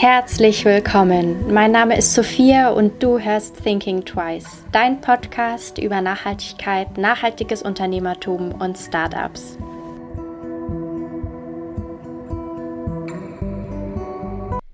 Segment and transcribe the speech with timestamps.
[0.00, 1.52] Herzlich willkommen.
[1.52, 8.52] Mein Name ist Sophia und du hörst Thinking Twice, dein Podcast über Nachhaltigkeit, nachhaltiges Unternehmertum
[8.52, 9.58] und Startups.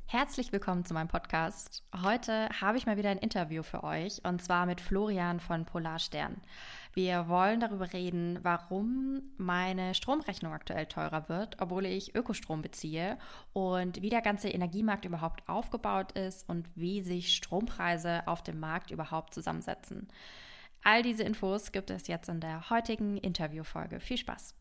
[0.06, 1.82] Herzlich willkommen zu meinem Podcast.
[2.02, 6.36] Heute habe ich mal wieder ein Interview für euch und zwar mit Florian von Polarstern.
[6.94, 13.18] Wir wollen darüber reden, warum meine Stromrechnung aktuell teurer wird, obwohl ich Ökostrom beziehe
[13.52, 18.92] und wie der ganze Energiemarkt überhaupt aufgebaut ist und wie sich Strompreise auf dem Markt
[18.92, 20.06] überhaupt zusammensetzen.
[20.84, 23.98] All diese Infos gibt es jetzt in der heutigen Interviewfolge.
[23.98, 24.54] Viel Spaß!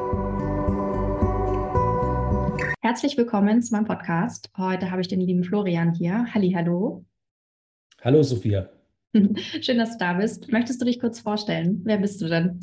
[2.81, 4.49] Herzlich willkommen zu meinem Podcast.
[4.57, 6.25] Heute habe ich den lieben Florian hier.
[6.33, 7.05] Halli, hallo.
[8.01, 8.67] Hallo Sophia.
[9.61, 10.51] Schön, dass du da bist.
[10.51, 11.81] Möchtest du dich kurz vorstellen?
[11.83, 12.59] Wer bist du denn?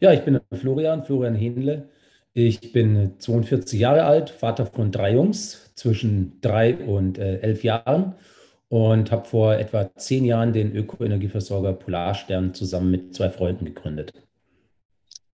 [0.00, 1.88] Ja, ich bin Florian, Florian Hähnle.
[2.32, 8.14] Ich bin 42 Jahre alt, Vater von drei Jungs zwischen drei und äh, elf Jahren
[8.68, 14.12] und habe vor etwa zehn Jahren den Ökoenergieversorger Polarstern zusammen mit zwei Freunden gegründet.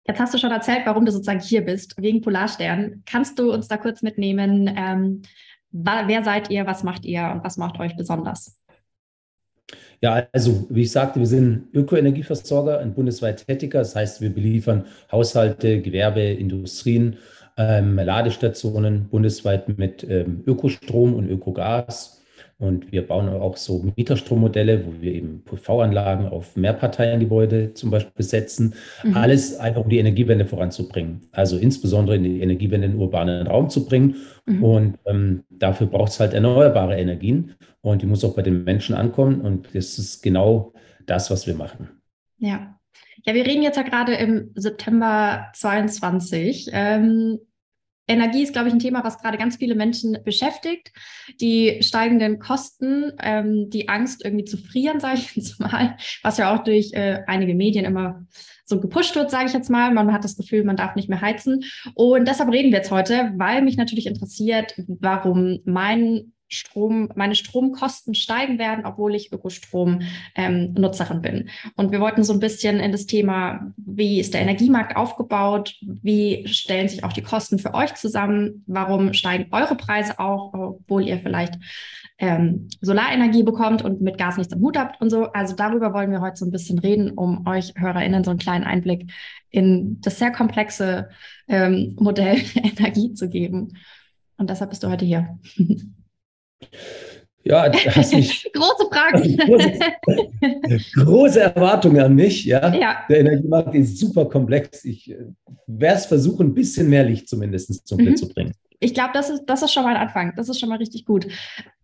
[0.09, 3.03] Jetzt hast du schon erzählt, warum du sozusagen hier bist, wegen Polarstern.
[3.05, 4.73] Kannst du uns da kurz mitnehmen?
[4.75, 5.23] Ähm,
[5.71, 8.59] wer seid ihr, was macht ihr und was macht euch besonders?
[10.00, 13.81] Ja, also wie ich sagte, wir sind Ökoenergieversorger, ein bundesweit tätiger.
[13.81, 17.17] Das heißt, wir beliefern Haushalte, Gewerbe, Industrien,
[17.56, 22.22] ähm, Ladestationen bundesweit mit ähm, Ökostrom und Ökogas
[22.59, 28.75] und wir bauen auch so Mieterstrommodelle, wo wir eben PV-Anlagen auf Mehrparteiengebäude zum Beispiel setzen.
[29.05, 29.15] Mhm.
[29.15, 31.29] Alles einfach, um die Energiewende voranzubringen.
[31.33, 34.17] Also insbesondere in die Energiewende in den urbanen Raum zu bringen.
[34.47, 34.65] Mhm.
[34.65, 37.55] Und ähm, dafür braucht es halt erneuerbare Energien.
[37.83, 39.43] Und die muss auch bei den Menschen ankommen.
[39.43, 40.73] Und das ist genau
[41.05, 41.91] das, was wir machen.
[42.39, 42.73] Ja.
[43.27, 46.71] Ja, wir reden jetzt ja gerade im September 22.
[46.73, 47.39] Ähm,
[48.09, 50.93] Energie ist, glaube ich, ein Thema, was gerade ganz viele Menschen beschäftigt.
[51.41, 56.55] Die steigenden Kosten, ähm, die Angst, irgendwie zu frieren, sage ich jetzt mal, was ja
[56.55, 58.25] auch durch äh, einige Medien immer
[58.65, 59.93] so gepusht wird, sage ich jetzt mal.
[59.93, 61.65] Man hat das Gefühl, man darf nicht mehr heizen.
[61.94, 68.15] Und deshalb reden wir jetzt heute, weil mich natürlich interessiert, warum mein Strom, meine Stromkosten
[68.15, 71.49] steigen werden, obwohl ich Ökostrom-Nutzerin ähm, bin.
[71.75, 75.75] Und wir wollten so ein bisschen in das Thema, wie ist der Energiemarkt aufgebaut?
[75.81, 78.62] Wie stellen sich auch die Kosten für euch zusammen?
[78.67, 81.55] Warum steigen eure Preise auch, obwohl ihr vielleicht
[82.19, 85.25] ähm, Solarenergie bekommt und mit Gas nichts am Hut habt und so?
[85.33, 88.65] Also darüber wollen wir heute so ein bisschen reden, um euch HörerInnen so einen kleinen
[88.65, 89.11] Einblick
[89.51, 91.09] in das sehr komplexe
[91.49, 93.73] ähm, Modell Energie zu geben.
[94.37, 95.39] Und deshalb bist du heute hier.
[97.47, 98.50] Ja, hast mich.
[98.55, 99.37] große Fragen.
[99.37, 102.44] Große, große, Erwartungen an mich.
[102.44, 102.75] Ja?
[102.75, 103.05] ja.
[103.09, 104.84] Der Energiemarkt ist super komplex.
[104.84, 105.27] Ich äh,
[105.69, 108.17] werde es versuchen, ein bisschen mehr Licht zumindest zum mhm.
[108.17, 108.53] zu bringen.
[108.81, 110.34] Ich glaube, das ist, das ist schon mal ein Anfang.
[110.37, 111.28] Das ist schon mal richtig gut.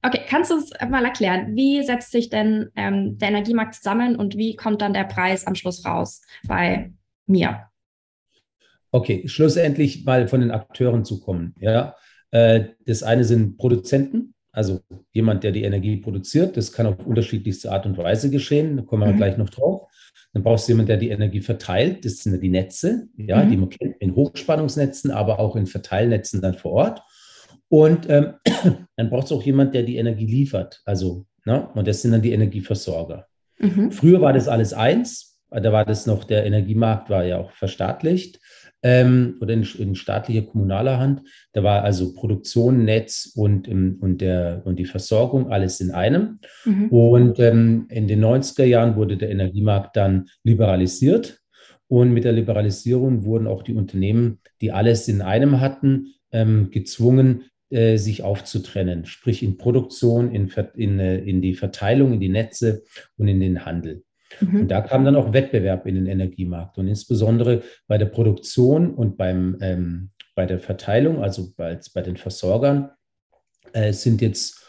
[0.03, 1.55] Okay, kannst du es mal erklären?
[1.55, 5.55] Wie setzt sich denn ähm, der Energiemarkt zusammen und wie kommt dann der Preis am
[5.55, 6.93] Schluss raus bei
[7.27, 7.69] mir?
[8.91, 11.55] Okay, schlussendlich mal von den Akteuren zu kommen.
[11.61, 11.95] Ja?
[12.33, 14.81] Äh, das eine sind Produzenten, also
[15.13, 16.57] jemand, der die Energie produziert.
[16.57, 18.77] Das kann auf unterschiedlichste Art und Weise geschehen.
[18.77, 19.17] Da kommen wir mhm.
[19.17, 19.89] gleich noch drauf.
[20.35, 22.05] Dann brauchst du jemanden, der die Energie verteilt.
[22.05, 23.51] Das sind die Netze, ja, mhm.
[23.51, 27.03] die man kennt in Hochspannungsnetzen, aber auch in Verteilnetzen dann vor Ort.
[27.69, 28.35] Und ähm,
[28.97, 30.83] dann braucht es auch jemand, der die Energie liefert.
[30.85, 31.69] Also, ne?
[31.75, 33.27] und das sind dann die Energieversorger.
[33.59, 33.91] Mhm.
[33.91, 35.41] Früher war das alles eins.
[35.51, 38.41] Da war das noch, der Energiemarkt war ja auch verstaatlicht
[38.83, 41.23] ähm, oder in, in, staatlicher, kommunaler Hand.
[41.53, 46.41] Da war also Produktion, Netz und, und, der, und die Versorgung alles in einem.
[46.65, 46.89] Mhm.
[46.89, 51.39] Und ähm, in den 90er Jahren wurde der Energiemarkt dann liberalisiert.
[51.89, 57.45] Und mit der Liberalisierung wurden auch die Unternehmen, die alles in einem hatten, ähm, gezwungen,
[57.71, 62.83] äh, sich aufzutrennen, sprich in Produktion, in, in, äh, in die Verteilung, in die Netze
[63.17, 64.03] und in den Handel.
[64.41, 64.61] Mhm.
[64.61, 66.79] Und da kam dann auch Wettbewerb in den Energiemarkt.
[66.79, 72.17] Und insbesondere bei der Produktion und beim, ähm, bei der Verteilung, also bei, bei den
[72.17, 72.91] Versorgern,
[73.73, 74.63] äh, sind jetzt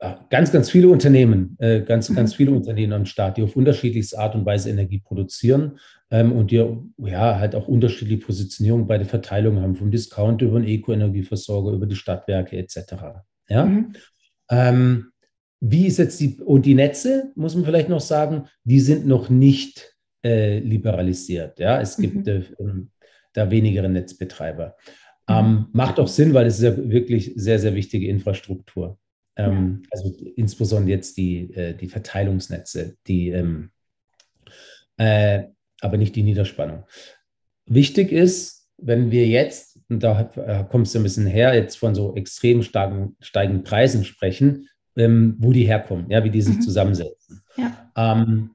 [0.00, 2.16] äh, ganz, ganz viele Unternehmen, äh, ganz, mhm.
[2.16, 5.78] ganz viele Unternehmen am Start, die auf unterschiedlichste Art und Weise Energie produzieren
[6.10, 6.64] ähm, und die
[6.98, 11.86] ja halt auch unterschiedliche Positionierung bei der Verteilung haben, vom Discount über den Eco-Energieversorger, über
[11.86, 12.94] die Stadtwerke etc.
[13.48, 13.64] Ja.
[13.64, 13.92] Mhm.
[14.50, 15.10] Ähm,
[15.66, 19.30] wie ist jetzt die, und die Netze, muss man vielleicht noch sagen, die sind noch
[19.30, 21.58] nicht äh, liberalisiert.
[21.58, 22.28] Ja, es gibt mhm.
[22.58, 22.86] äh,
[23.32, 24.76] da wenigere Netzbetreiber.
[25.26, 25.34] Mhm.
[25.34, 28.98] Ähm, macht auch Sinn, weil es ist ja wirklich sehr, sehr wichtige Infrastruktur.
[29.36, 29.88] Ähm, ja.
[29.92, 33.70] Also insbesondere jetzt die, äh, die Verteilungsnetze, die, ähm,
[34.98, 35.44] äh,
[35.80, 36.84] aber nicht die Niederspannung.
[37.64, 41.94] Wichtig ist, wenn wir jetzt und da äh, kommst du ein bisschen her, jetzt von
[41.94, 46.62] so extrem starken, steigenden Preisen sprechen, ähm, wo die herkommen, ja, wie die sich mhm.
[46.62, 47.42] zusammensetzen.
[47.56, 47.90] Ja.
[47.96, 48.50] Ähm,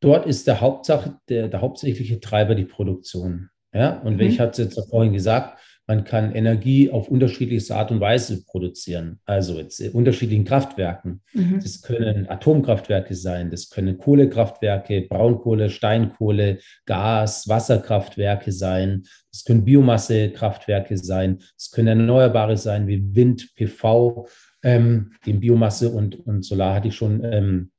[0.00, 3.50] dort ist der, Hauptsache, der, der hauptsächliche Treiber die Produktion.
[3.72, 3.98] Ja?
[4.00, 4.20] Und mhm.
[4.20, 9.20] ich hatte es jetzt vorhin gesagt, man kann Energie auf unterschiedlichste Art und Weise produzieren.
[9.24, 11.22] Also jetzt in unterschiedlichen Kraftwerken.
[11.32, 11.60] Mhm.
[11.62, 19.04] Das können Atomkraftwerke sein, das können Kohlekraftwerke, Braunkohle, Steinkohle, Gas, Wasserkraftwerke sein.
[19.32, 21.38] Das können Biomassekraftwerke sein.
[21.56, 24.28] Es können Erneuerbare sein wie Wind, PV.
[24.62, 27.70] Ähm, den Biomasse und, und Solar hatte ich schon, ähm,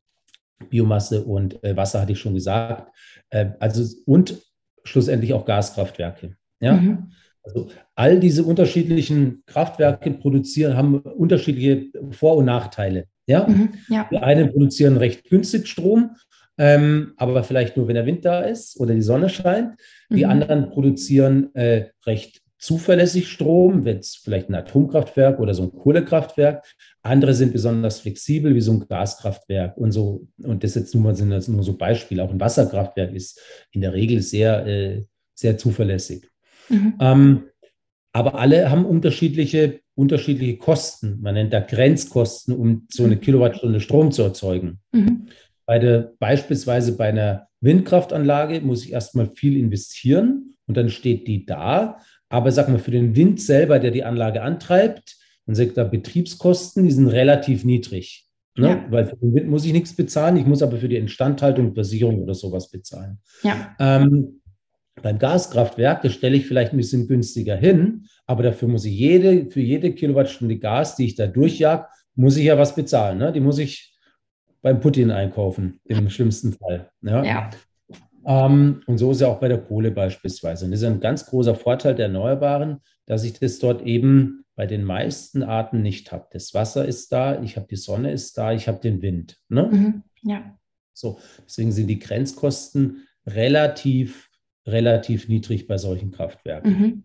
[0.70, 2.94] Biomasse und äh, Wasser hatte ich schon gesagt.
[3.30, 4.42] Äh, also und
[4.84, 6.36] schlussendlich auch Gaskraftwerke.
[6.60, 6.74] Ja.
[6.74, 7.12] Mhm.
[7.44, 13.06] Also all diese unterschiedlichen Kraftwerke produzieren, haben unterschiedliche Vor- und Nachteile.
[13.28, 13.48] Ja?
[13.48, 14.08] Mhm, ja.
[14.12, 16.16] Die einen produzieren recht günstig Strom,
[16.58, 19.80] ähm, aber vielleicht nur, wenn der Wind da ist oder die Sonne scheint.
[20.10, 20.32] Die mhm.
[20.32, 26.66] anderen produzieren äh, recht zuverlässig Strom, wenn es vielleicht ein Atomkraftwerk oder so ein Kohlekraftwerk.
[27.02, 30.28] Andere sind besonders flexibel, wie so ein Gaskraftwerk und so.
[30.44, 32.22] Und das jetzt nur, sind das nur so Beispiele.
[32.22, 33.40] Auch ein Wasserkraftwerk ist
[33.72, 36.28] in der Regel sehr, äh, sehr zuverlässig.
[36.68, 36.94] Mhm.
[37.00, 37.44] Ähm,
[38.12, 41.20] aber alle haben unterschiedliche, unterschiedliche Kosten.
[41.22, 43.22] Man nennt da Grenzkosten, um so eine mhm.
[43.22, 44.80] Kilowattstunde Strom zu erzeugen.
[44.92, 45.28] Mhm.
[45.66, 51.46] Bei der, beispielsweise bei einer Windkraftanlage muss ich erstmal viel investieren und dann steht die
[51.46, 52.00] da.
[52.30, 56.84] Aber sag mal, für den Wind selber, der die Anlage antreibt, man sagt da Betriebskosten,
[56.84, 58.28] die sind relativ niedrig.
[58.56, 58.70] Ne?
[58.70, 58.86] Ja.
[58.90, 62.22] Weil für den Wind muss ich nichts bezahlen, ich muss aber für die Instandhaltung, Versicherung
[62.22, 63.20] oder sowas bezahlen.
[63.44, 63.76] Ja.
[63.80, 64.42] Ähm,
[65.02, 69.50] beim Gaskraftwerk, das stelle ich vielleicht ein bisschen günstiger hin, aber dafür muss ich jede,
[69.50, 73.18] für jede Kilowattstunde Gas, die ich da durchjag, muss ich ja was bezahlen.
[73.18, 73.32] Ne?
[73.32, 73.98] Die muss ich
[74.62, 76.92] beim Putin einkaufen, im schlimmsten Fall.
[77.02, 77.24] Ja.
[77.24, 77.50] ja.
[78.30, 80.66] Ähm, und so ist ja auch bei der Kohle beispielsweise.
[80.66, 84.66] Und das ist ein ganz großer Vorteil der Erneuerbaren, dass ich das dort eben bei
[84.66, 86.28] den meisten Arten nicht habe.
[86.32, 89.38] Das Wasser ist da, ich habe die Sonne ist da, ich habe den Wind.
[89.50, 89.64] Ne?
[89.64, 90.04] Mhm.
[90.22, 90.58] Ja.
[90.94, 94.30] So, deswegen sind die Grenzkosten relativ
[94.70, 96.72] relativ niedrig bei solchen Kraftwerken.
[96.72, 97.04] Mhm.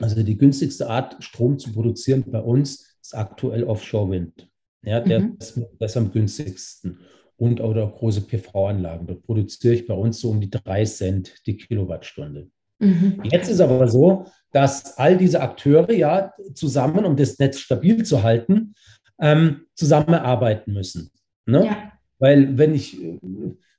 [0.00, 4.48] Also die günstigste Art, Strom zu produzieren bei uns, ist aktuell Offshore-Wind.
[4.82, 5.36] Ja, der mhm.
[5.40, 7.00] ist, ist, am günstigsten.
[7.38, 9.06] Und oder große PV-Anlagen.
[9.06, 12.48] Da produziere ich bei uns so um die drei Cent die Kilowattstunde.
[12.78, 13.22] Mhm.
[13.24, 18.22] Jetzt ist aber so, dass all diese Akteure ja zusammen, um das Netz stabil zu
[18.22, 18.74] halten,
[19.20, 21.10] ähm, zusammenarbeiten müssen.
[21.46, 21.66] Ne?
[21.66, 21.92] Ja.
[22.18, 22.98] Weil wenn ich,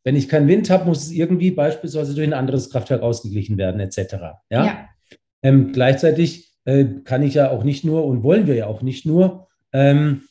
[0.04, 3.80] wenn ich keinen Wind habe, muss es irgendwie beispielsweise durch ein anderes Kraftwerk ausgeglichen werden,
[3.80, 4.14] etc.
[4.50, 4.66] Ja.
[4.66, 4.90] ja.
[5.42, 9.06] Ähm, gleichzeitig äh, kann ich ja auch nicht nur und wollen wir ja auch nicht
[9.06, 10.24] nur ähm,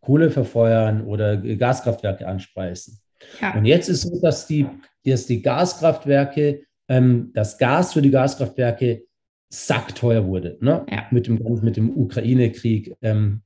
[0.00, 2.98] Kohle verfeuern oder Gaskraftwerke anspeisen.
[3.40, 3.54] Ja.
[3.54, 4.66] Und jetzt ist es so, dass die,
[5.04, 9.04] dass die Gaskraftwerke, ähm, das Gas für die Gaskraftwerke
[9.50, 10.84] sackteuer wurde, ne?
[10.90, 11.06] Ja.
[11.10, 13.42] mit, dem, mit dem Ukraine-Krieg ähm,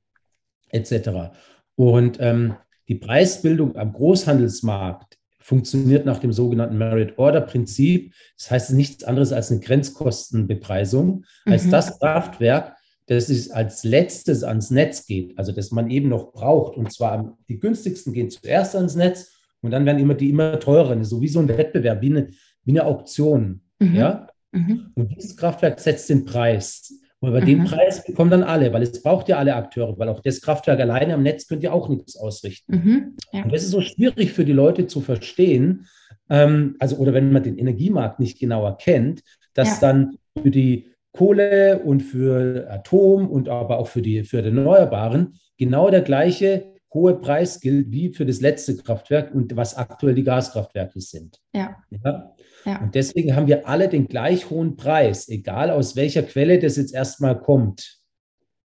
[0.69, 1.31] etc.
[1.75, 2.55] Und ähm,
[2.87, 8.13] die Preisbildung am Großhandelsmarkt funktioniert nach dem sogenannten Merit-Order-Prinzip.
[8.37, 11.25] Das heißt, es ist nichts anderes als eine Grenzkostenbepreisung.
[11.45, 11.51] Mhm.
[11.51, 12.72] Als das Kraftwerk,
[13.07, 17.37] das ist als letztes ans Netz geht, also das man eben noch braucht, und zwar
[17.49, 21.27] die günstigsten gehen zuerst ans Netz und dann werden immer die immer teureren, so wie
[21.27, 22.29] so ein Wettbewerb, wie eine,
[22.63, 23.61] wie eine Auktion.
[23.79, 23.95] Mhm.
[23.95, 24.27] Ja?
[24.51, 24.91] Mhm.
[24.95, 26.93] Und dieses Kraftwerk setzt den Preis.
[27.19, 27.45] Und bei mhm.
[27.45, 30.79] dem Preis bekommen dann alle, weil es braucht ja alle Akteure, weil auch das Kraftwerk
[30.81, 32.75] alleine am Netz könnte ja auch nichts ausrichten.
[32.75, 33.15] Mhm.
[33.31, 33.43] Ja.
[33.43, 35.87] Und das ist so schwierig für die Leute zu verstehen,
[36.29, 39.23] ähm, also oder wenn man den Energiemarkt nicht genauer kennt,
[39.53, 39.87] dass ja.
[39.87, 45.35] dann für die Kohle und für Atom und aber auch für die, für die Erneuerbaren
[45.57, 50.23] genau der gleiche hohe Preis gilt wie für das letzte Kraftwerk und was aktuell die
[50.23, 51.39] Gaskraftwerke sind.
[51.53, 51.77] Ja.
[51.89, 52.35] ja?
[52.65, 52.79] Ja.
[52.81, 56.93] Und deswegen haben wir alle den gleich hohen Preis, egal aus welcher Quelle das jetzt
[56.93, 57.99] erstmal kommt.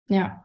[0.08, 0.44] Ja.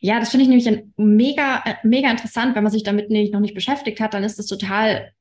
[0.00, 3.54] Ja, das finde ich nämlich mega, mega interessant, wenn man sich damit nämlich noch nicht
[3.54, 5.12] beschäftigt hat, dann ist es total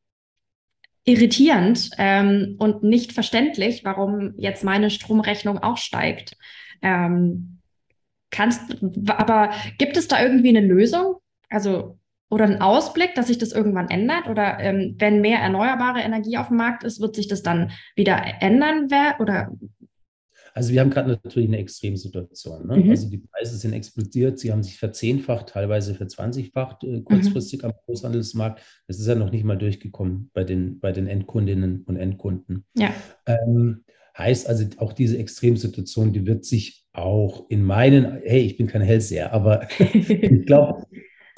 [1.06, 6.38] irritierend ähm, und nicht verständlich, warum jetzt meine Stromrechnung auch steigt.
[6.82, 7.60] Ähm,
[8.32, 8.78] kannst,
[9.08, 11.16] aber gibt es da irgendwie eine Lösung?
[11.50, 14.28] Also oder ein Ausblick, dass sich das irgendwann ändert?
[14.28, 18.22] Oder ähm, wenn mehr erneuerbare Energie auf dem Markt ist, wird sich das dann wieder
[18.40, 18.88] ändern?
[19.20, 19.52] Oder
[20.54, 22.68] also wir haben gerade natürlich eine Extremsituation.
[22.68, 22.78] Ne?
[22.78, 22.90] Mhm.
[22.90, 27.70] Also die Preise sind explodiert, sie haben sich verzehnfacht, teilweise verzwanzigfacht äh, kurzfristig mhm.
[27.70, 28.62] am Großhandelsmarkt.
[28.88, 32.66] Das ist ja noch nicht mal durchgekommen bei den, bei den Endkundinnen und Endkunden.
[32.76, 32.94] Ja.
[33.26, 33.84] Ähm,
[34.18, 38.82] heißt also, auch diese Extremsituation, die wird sich auch in meinen, hey, ich bin kein
[38.82, 40.84] Hellseher, aber ich glaube,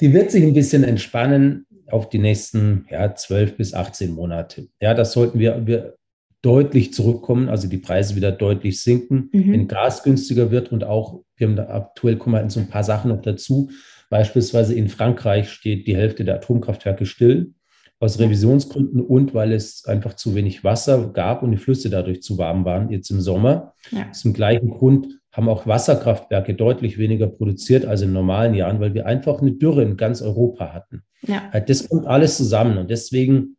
[0.00, 4.68] die wird sich ein bisschen entspannen auf die nächsten ja, 12 bis 18 Monate.
[4.80, 5.96] Ja, das sollten wir, wir
[6.42, 9.52] deutlich zurückkommen, also die Preise wieder deutlich sinken, mhm.
[9.52, 12.84] wenn Gas günstiger wird und auch, wir haben da aktuell kommen halt so ein paar
[12.84, 13.70] Sachen noch dazu.
[14.10, 17.54] Beispielsweise in Frankreich steht die Hälfte der Atomkraftwerke still
[18.02, 22.36] aus Revisionsgründen und weil es einfach zu wenig Wasser gab und die Flüsse dadurch zu
[22.36, 23.74] warm waren, jetzt im Sommer.
[23.92, 24.10] Ja.
[24.10, 28.92] Aus dem gleichen Grund haben auch Wasserkraftwerke deutlich weniger produziert als in normalen Jahren, weil
[28.92, 31.04] wir einfach eine Dürre in ganz Europa hatten.
[31.24, 31.48] Ja.
[31.52, 33.56] Halt, das kommt alles zusammen und deswegen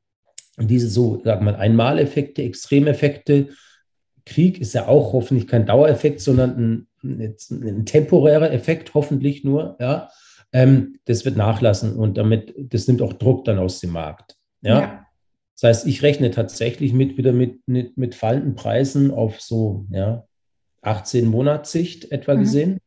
[0.58, 3.50] diese so, sag mal, Einmaleffekte, Extremeffekte.
[4.26, 10.10] Krieg ist ja auch hoffentlich kein Dauereffekt, sondern ein, ein temporärer Effekt, hoffentlich nur, ja.
[10.56, 14.38] Ähm, das wird nachlassen und damit, das nimmt auch Druck dann aus dem Markt.
[14.62, 14.80] Ja.
[14.80, 15.06] ja.
[15.60, 20.26] Das heißt, ich rechne tatsächlich mit wieder mit, mit, mit fallenden Preisen auf so ja,
[20.82, 22.40] 18 Monatssicht etwa mhm.
[22.40, 22.80] gesehen.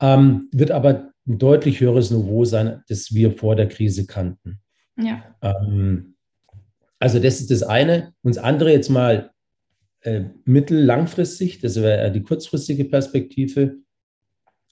[0.00, 4.60] Ähm, wird aber ein deutlich höheres Niveau sein, das wir vor der Krise kannten.
[4.96, 5.22] Ja.
[5.42, 6.14] Ähm,
[6.98, 8.12] also das ist das eine.
[8.22, 9.30] Und das andere jetzt mal
[10.00, 13.76] äh, mittel-langfristig, das wäre die kurzfristige Perspektive,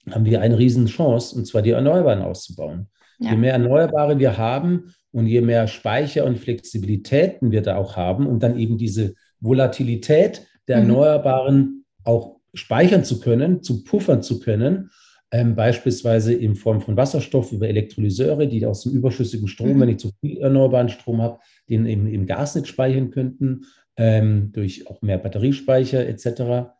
[0.09, 2.87] haben wir eine Riesenchance, und zwar die Erneuerbaren auszubauen.
[3.19, 3.31] Ja.
[3.31, 8.27] Je mehr Erneuerbare wir haben und je mehr Speicher und Flexibilitäten wir da auch haben
[8.27, 10.89] und dann eben diese Volatilität der mhm.
[10.89, 14.91] Erneuerbaren auch speichern zu können, zu puffern zu können,
[15.31, 19.81] ähm, beispielsweise in Form von Wasserstoff über Elektrolyseure, die aus dem überschüssigen Strom, mhm.
[19.81, 23.65] wenn ich zu viel erneuerbaren Strom habe, den im, im Gasnetz speichern könnten,
[23.97, 26.71] ähm, durch auch mehr Batteriespeicher etc.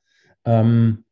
[0.45, 1.05] Ähm,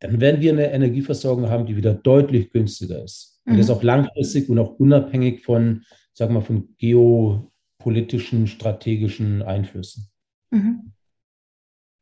[0.00, 3.40] dann werden wir eine Energieversorgung haben, die wieder deutlich günstiger ist.
[3.44, 3.52] Mhm.
[3.52, 10.08] Und das auch langfristig und auch unabhängig von, sagen wir, von geopolitischen, strategischen Einflüssen.
[10.50, 10.92] Mhm.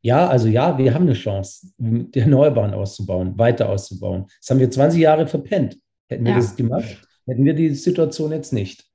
[0.03, 4.25] Ja, also ja, wir haben eine Chance, die Erneuerbaren auszubauen, weiter auszubauen.
[4.39, 5.77] Das haben wir 20 Jahre verpennt.
[6.07, 6.37] Hätten wir ja.
[6.37, 8.90] das gemacht, hätten wir die Situation jetzt nicht.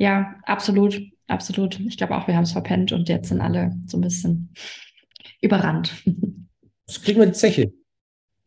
[0.00, 1.78] Ja, absolut, absolut.
[1.78, 4.54] Ich glaube auch, wir haben es verpennt und jetzt sind alle so ein bisschen
[5.42, 5.92] überrannt.
[6.86, 7.70] Das kriegen wir die Zeche.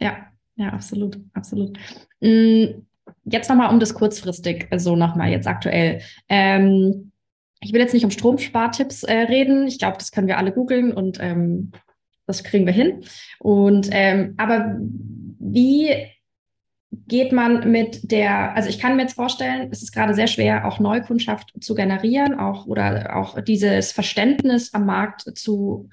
[0.01, 0.17] Ja,
[0.55, 1.77] ja, absolut, absolut.
[2.19, 2.81] Mm,
[3.25, 6.01] jetzt nochmal um das kurzfristig, also nochmal jetzt aktuell.
[6.27, 7.11] Ähm,
[7.61, 9.67] ich will jetzt nicht um Stromspartipps äh, reden.
[9.67, 11.71] Ich glaube, das können wir alle googeln und ähm,
[12.25, 13.03] das kriegen wir hin.
[13.37, 14.75] Und ähm, aber
[15.39, 15.91] wie
[17.07, 20.67] geht man mit der, also ich kann mir jetzt vorstellen, es ist gerade sehr schwer,
[20.67, 25.89] auch Neukundschaft zu generieren, auch oder auch dieses Verständnis am Markt zu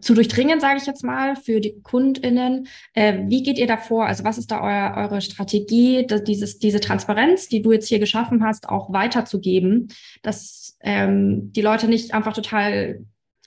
[0.00, 2.66] zu durchdringen, sage ich jetzt mal, für die KundInnen.
[2.92, 4.04] Äh, wie geht ihr da vor?
[4.04, 8.44] Also was ist da euer, eure Strategie, dieses, diese Transparenz, die du jetzt hier geschaffen
[8.44, 9.88] hast, auch weiterzugeben,
[10.22, 13.06] dass ähm, die Leute nicht einfach total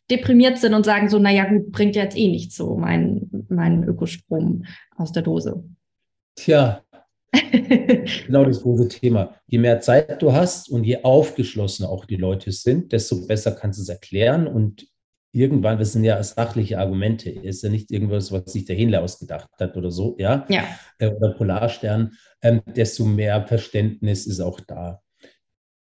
[0.09, 4.65] deprimiert sind und sagen so, naja gut, bringt jetzt eh nichts so, mein, mein Ökostrom
[4.95, 5.63] aus der Dose.
[6.35, 6.83] Tja,
[8.27, 9.35] genau das große Thema.
[9.47, 13.79] Je mehr Zeit du hast und je aufgeschlossener auch die Leute sind, desto besser kannst
[13.79, 14.87] du es erklären und
[15.31, 19.49] irgendwann, das sind ja sachliche Argumente, ist ja nicht irgendwas, was sich der Händler ausgedacht
[19.59, 20.63] hat oder so, ja, ja.
[20.97, 25.01] Äh, oder Polarstern, ähm, desto mehr Verständnis ist auch da.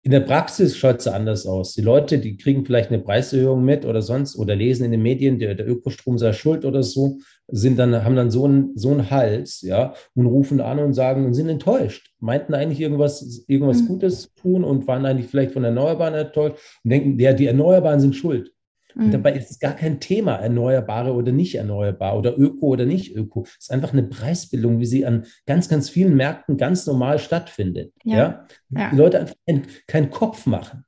[0.04, 1.74] In der Praxis schaut es anders aus.
[1.74, 5.38] Die Leute, die kriegen vielleicht eine Preiserhöhung mit oder sonst oder lesen in den Medien,
[5.38, 9.10] der, der Ökostrom sei schuld oder so, sind dann, haben dann so einen, so einen
[9.10, 12.12] Hals, ja, und rufen an und sagen und sind enttäuscht.
[12.20, 13.88] Meinten eigentlich irgendwas, irgendwas mhm.
[13.88, 18.14] Gutes tun und waren eigentlich vielleicht von Erneuerbaren enttäuscht und denken, ja, die Erneuerbaren sind
[18.14, 18.52] schuld.
[18.98, 19.12] Mhm.
[19.12, 23.44] dabei ist es gar kein Thema, erneuerbare oder nicht erneuerbar oder öko oder nicht öko.
[23.46, 27.92] Es ist einfach eine Preisbildung, wie sie an ganz, ganz vielen Märkten ganz normal stattfindet.
[28.02, 28.44] Ja.
[28.70, 28.90] ja?
[28.90, 30.84] Die Leute einfach keinen kein Kopf machen.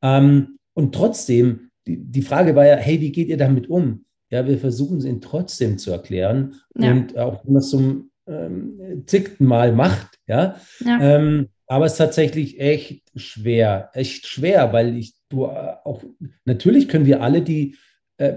[0.00, 4.06] Ähm, und trotzdem, die, die Frage war ja, hey, wie geht ihr damit um?
[4.30, 6.92] Ja, wir versuchen es ihnen trotzdem zu erklären ja.
[6.92, 10.56] und auch wenn man es zum ähm, zickten Mal macht, ja.
[10.84, 11.00] ja.
[11.00, 16.02] Ähm, aber es ist tatsächlich echt schwer, echt schwer, weil ich du äh, auch,
[16.44, 17.76] natürlich können wir alle die,
[18.18, 18.34] äh,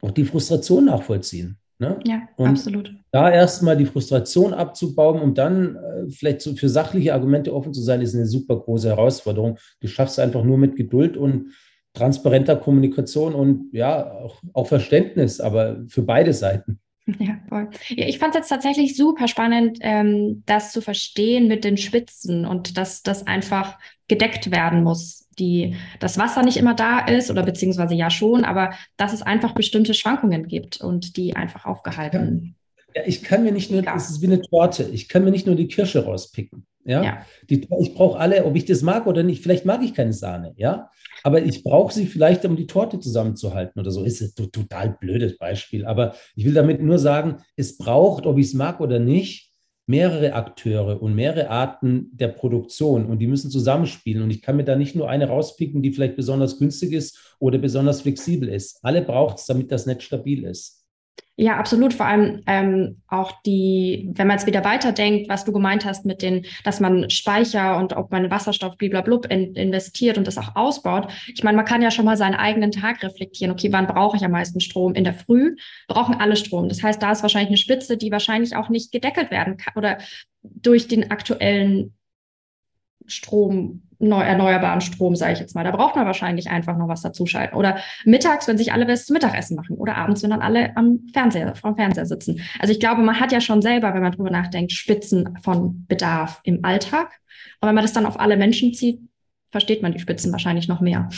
[0.00, 1.56] auch die Frustration nachvollziehen.
[1.78, 1.98] Ne?
[2.04, 2.94] Ja, und absolut.
[3.10, 7.80] Da erstmal die Frustration abzubauen, um dann äh, vielleicht so für sachliche Argumente offen zu
[7.80, 9.58] sein, ist eine super große Herausforderung.
[9.80, 11.52] Du schaffst einfach nur mit Geduld und
[11.94, 16.80] transparenter Kommunikation und ja, auch, auch Verständnis, aber für beide Seiten.
[17.18, 17.68] Ja, voll.
[17.88, 22.46] Ja, ich fand es jetzt tatsächlich super spannend, ähm, das zu verstehen mit den Spitzen
[22.46, 23.78] und dass das einfach
[24.10, 25.26] gedeckt werden muss.
[25.38, 29.54] Die, das Wasser nicht immer da ist oder beziehungsweise ja schon, aber dass es einfach
[29.54, 32.56] bestimmte Schwankungen gibt und die einfach aufgehalten.
[32.94, 35.46] Ja, ich kann mir nicht nur, es ist wie eine Torte, ich kann mir nicht
[35.46, 36.66] nur die Kirsche rauspicken.
[36.84, 37.26] Ja, ja.
[37.48, 39.42] Die, ich brauche alle, ob ich das mag oder nicht.
[39.42, 40.90] Vielleicht mag ich keine Sahne, ja,
[41.22, 44.02] aber ich brauche sie vielleicht, um die Torte zusammenzuhalten oder so.
[44.02, 48.46] Ist ein total blödes Beispiel, aber ich will damit nur sagen, es braucht, ob ich
[48.46, 49.49] es mag oder nicht,
[49.90, 54.22] mehrere Akteure und mehrere Arten der Produktion und die müssen zusammenspielen.
[54.22, 57.58] Und ich kann mir da nicht nur eine rauspicken, die vielleicht besonders günstig ist oder
[57.58, 58.78] besonders flexibel ist.
[58.82, 60.79] Alle braucht es, damit das Netz stabil ist.
[61.40, 61.94] Ja, absolut.
[61.94, 66.20] Vor allem ähm, auch die, wenn man es wieder weiterdenkt, was du gemeint hast mit
[66.20, 71.10] den, dass man Speicher und ob man Wasserstoff bliblablub in, investiert und das auch ausbaut.
[71.34, 73.52] Ich meine, man kann ja schon mal seinen eigenen Tag reflektieren.
[73.52, 74.94] Okay, wann brauche ich am meisten Strom?
[74.94, 75.56] In der Früh
[75.88, 76.68] brauchen alle Strom.
[76.68, 79.96] Das heißt, da ist wahrscheinlich eine Spitze, die wahrscheinlich auch nicht gedeckelt werden kann oder
[80.42, 81.94] durch den aktuellen
[83.06, 85.62] Strom neu, erneuerbaren Strom, sage ich jetzt mal.
[85.62, 87.56] Da braucht man wahrscheinlich einfach noch was dazuschalten.
[87.56, 89.76] Oder mittags, wenn sich alle was zum Mittagessen machen.
[89.76, 92.40] Oder abends, wenn dann alle am Fernseher, vom Fernseher sitzen.
[92.58, 96.40] Also ich glaube, man hat ja schon selber, wenn man drüber nachdenkt, Spitzen von Bedarf
[96.44, 97.20] im Alltag.
[97.60, 99.00] Und wenn man das dann auf alle Menschen zieht,
[99.50, 101.08] versteht man die Spitzen wahrscheinlich noch mehr.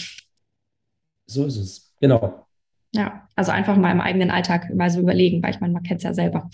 [1.27, 1.95] So ist es.
[2.01, 2.47] Genau.
[2.95, 5.99] Ja, also einfach mal im eigenen Alltag mal so überlegen, weil ich meine, man kennt
[5.99, 6.51] es ja selber.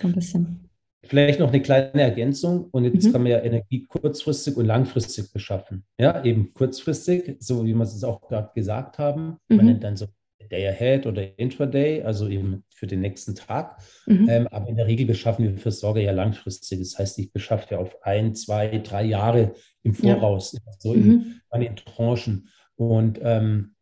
[0.00, 0.69] So ein bisschen.
[1.10, 2.68] Vielleicht noch eine kleine Ergänzung.
[2.70, 3.12] Und jetzt mhm.
[3.12, 5.82] kann man ja Energie kurzfristig und langfristig beschaffen.
[5.98, 9.38] Ja, eben kurzfristig, so wie wir es auch gerade gesagt haben.
[9.48, 9.56] Mhm.
[9.56, 10.06] Man nennt dann so
[10.52, 13.82] Day Ahead oder Intraday, also eben für den nächsten Tag.
[14.06, 14.28] Mhm.
[14.28, 16.78] Ähm, aber in der Regel beschaffen wir für Sorge ja langfristig.
[16.78, 20.60] Das heißt, ich beschaffe ja auf ein, zwei, drei Jahre im Voraus, ja.
[20.78, 21.60] so in, mhm.
[21.60, 22.48] in Tranchen.
[22.76, 23.74] Und ähm,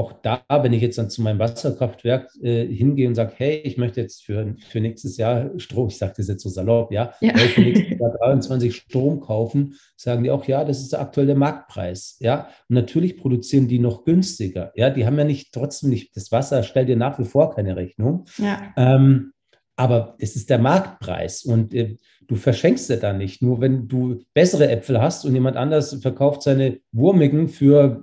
[0.00, 3.76] auch da, wenn ich jetzt dann zu meinem Wasserkraftwerk äh, hingehe und sage, hey, ich
[3.76, 7.36] möchte jetzt für, für nächstes Jahr Strom, ich sage das jetzt so salopp, ja, ja.
[7.36, 12.16] für nächstes Jahr 23 Strom kaufen, sagen die auch, ja, das ist der aktuelle Marktpreis,
[12.20, 12.48] ja.
[12.68, 16.62] Und natürlich produzieren die noch günstiger, ja, die haben ja nicht, trotzdem nicht, das Wasser
[16.62, 18.24] stellt dir nach wie vor keine Rechnung.
[18.38, 18.72] Ja.
[18.76, 19.32] Ähm,
[19.80, 21.96] aber es ist der Marktpreis und äh,
[22.28, 23.40] du verschenkst ja dann nicht.
[23.40, 28.02] Nur wenn du bessere Äpfel hast und jemand anders verkauft seine Wurmigen für,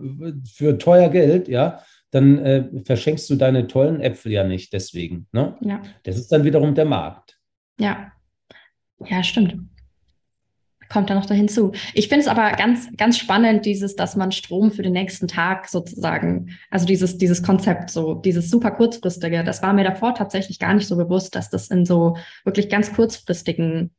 [0.52, 5.28] für teuer Geld, ja, dann äh, verschenkst du deine tollen Äpfel ja nicht deswegen.
[5.32, 5.56] Ne?
[5.62, 5.84] Ja.
[6.02, 7.38] Das ist dann wiederum der Markt.
[7.80, 8.12] Ja.
[9.06, 9.56] Ja, stimmt
[10.90, 11.72] kommt da noch da hinzu.
[11.94, 15.68] Ich finde es aber ganz, ganz spannend, dieses, dass man Strom für den nächsten Tag
[15.68, 20.74] sozusagen, also dieses, dieses Konzept, so dieses super kurzfristige, das war mir davor tatsächlich gar
[20.74, 23.92] nicht so bewusst, dass das in so wirklich ganz kurzfristigen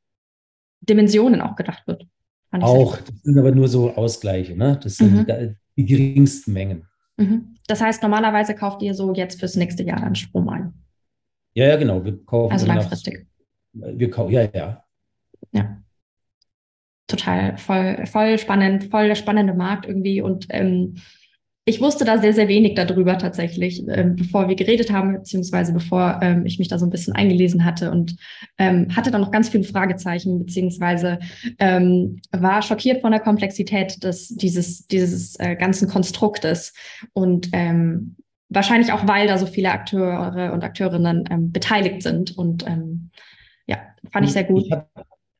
[0.81, 2.07] Dimensionen auch gedacht wird.
[2.51, 4.81] Auch, das sind aber nur so Ausgleiche, ne?
[4.83, 5.57] Das sind mhm.
[5.77, 6.87] die geringsten Mengen.
[7.19, 7.57] Mhm.
[7.67, 10.73] Das heißt, normalerweise kauft ihr so jetzt fürs nächste Jahr dann Strom ein.
[11.53, 12.03] Ja, ja, genau.
[12.03, 13.27] Wir kaufen also langfristig.
[13.75, 14.85] Nach, wir kaufen, ja, ja.
[15.53, 15.78] Ja
[17.09, 20.23] total voll, voll spannend, voll der spannende Markt irgendwie.
[20.23, 20.95] Und ähm,
[21.69, 26.19] ich wusste da sehr, sehr wenig darüber tatsächlich, ähm, bevor wir geredet haben, beziehungsweise bevor
[26.23, 28.17] ähm, ich mich da so ein bisschen eingelesen hatte und
[28.57, 31.19] ähm, hatte da noch ganz viele Fragezeichen, beziehungsweise
[31.59, 36.73] ähm, war schockiert von der Komplexität des, dieses, dieses äh, ganzen Konstruktes
[37.13, 38.17] und ähm,
[38.49, 42.65] wahrscheinlich auch, weil da so viele Akteure und Akteurinnen ähm, beteiligt sind und
[43.67, 43.77] ja,
[44.11, 44.65] fand ich sehr gut.
[44.65, 44.73] Ich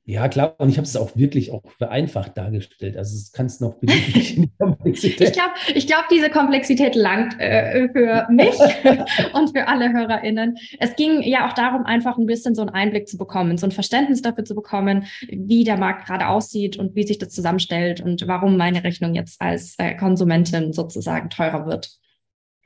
[0.09, 2.97] ja, klar, und ich habe es auch wirklich auch vereinfacht dargestellt.
[2.97, 5.29] Also es kann es noch beliebig in die Komplexität.
[5.29, 8.59] Ich glaube, ich glaub, diese Komplexität langt äh, für mich
[9.35, 10.57] und für alle HörerInnen.
[10.81, 13.71] Es ging ja auch darum, einfach ein bisschen so einen Einblick zu bekommen, so ein
[13.71, 18.27] Verständnis dafür zu bekommen, wie der Markt gerade aussieht und wie sich das zusammenstellt und
[18.27, 21.91] warum meine Rechnung jetzt als äh, Konsumentin sozusagen teurer wird.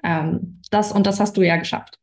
[0.03, 1.99] Ähm, das und das hast du ja geschafft.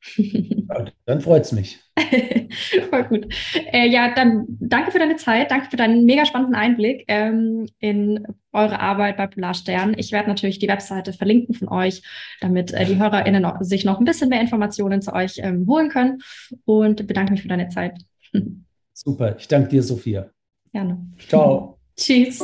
[1.05, 1.79] Dann freut es mich.
[2.89, 3.33] Voll gut.
[3.73, 8.25] Äh, ja, dann danke für deine Zeit, danke für deinen mega spannenden Einblick ähm, in
[8.53, 9.95] eure Arbeit bei Polarstern.
[9.97, 12.03] Ich werde natürlich die Webseite verlinken von euch,
[12.41, 15.89] damit äh, die HörerInnen noch, sich noch ein bisschen mehr Informationen zu euch ähm, holen
[15.89, 16.19] können
[16.65, 17.99] und bedanke mich für deine Zeit.
[18.93, 20.29] Super, ich danke dir, Sophia.
[20.71, 20.99] Gerne.
[21.27, 21.79] Ciao.
[21.97, 22.43] Tschüss.